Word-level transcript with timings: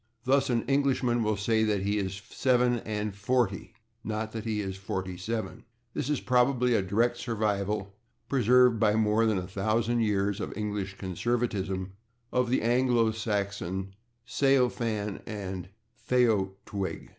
Thus, 0.23 0.49
an 0.49 0.63
Englishman 0.65 1.21
will 1.21 1.37
say 1.37 1.63
that 1.63 1.83
he 1.83 1.99
is 1.99 2.13
/seven 2.13 2.81
and 2.87 3.15
forty/, 3.15 3.75
not 4.03 4.31
that 4.31 4.45
he 4.45 4.59
is 4.59 4.75
/forty 4.75 5.19
seven/. 5.19 5.63
This 5.93 6.09
is 6.09 6.19
probably 6.19 6.73
a 6.73 6.81
direct 6.81 7.17
survival, 7.17 7.93
preserved 8.27 8.79
by 8.79 8.95
more 8.95 9.27
than 9.27 9.37
a 9.37 9.45
thousand 9.45 9.99
years 9.99 10.39
of 10.39 10.57
English 10.57 10.97
conservatism, 10.97 11.93
of 12.33 12.49
the 12.49 12.63
Anglo 12.63 13.11
Saxon 13.11 13.93
/seofan 14.27 15.21
and 15.27 15.69
feowertig 16.09 17.09